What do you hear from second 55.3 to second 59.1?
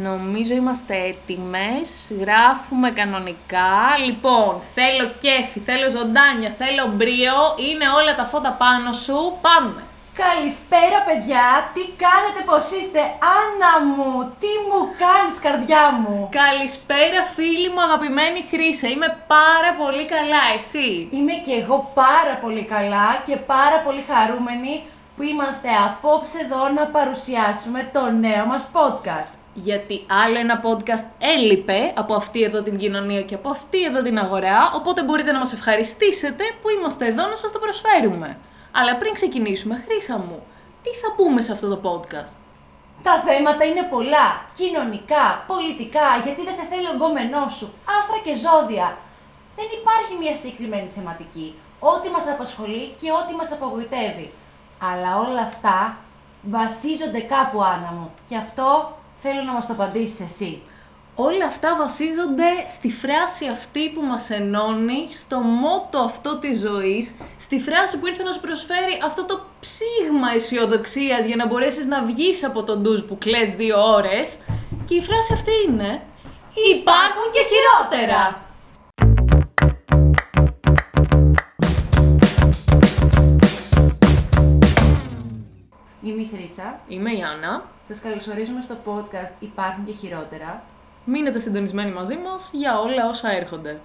αυτά βασίζονται κάπου, Άννα μου. Και αυτό